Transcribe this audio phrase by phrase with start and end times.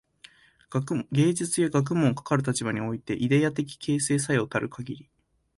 [1.11, 5.09] 芸術や学問も、かかる立場においてイデヤ的形成作用たるかぎり、